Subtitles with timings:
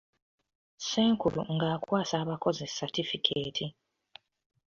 [0.77, 3.65] Ssenkulu ng'akwasa abakozi satifikeeti.